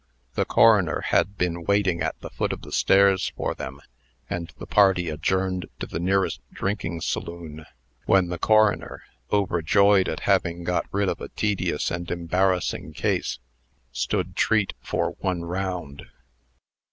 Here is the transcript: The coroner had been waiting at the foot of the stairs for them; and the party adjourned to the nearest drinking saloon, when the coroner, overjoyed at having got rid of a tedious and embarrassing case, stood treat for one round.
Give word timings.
The 0.33 0.45
coroner 0.45 1.01
had 1.09 1.37
been 1.37 1.63
waiting 1.63 2.01
at 2.01 2.19
the 2.21 2.31
foot 2.31 2.51
of 2.51 2.63
the 2.63 2.71
stairs 2.71 3.31
for 3.37 3.53
them; 3.53 3.79
and 4.31 4.51
the 4.57 4.65
party 4.65 5.09
adjourned 5.09 5.67
to 5.79 5.85
the 5.85 5.99
nearest 5.99 6.41
drinking 6.51 7.01
saloon, 7.01 7.67
when 8.07 8.29
the 8.29 8.39
coroner, 8.39 9.03
overjoyed 9.31 10.09
at 10.09 10.21
having 10.21 10.63
got 10.63 10.87
rid 10.91 11.07
of 11.07 11.21
a 11.21 11.29
tedious 11.29 11.91
and 11.91 12.09
embarrassing 12.09 12.93
case, 12.93 13.37
stood 13.91 14.35
treat 14.35 14.73
for 14.81 15.11
one 15.19 15.43
round. 15.45 16.07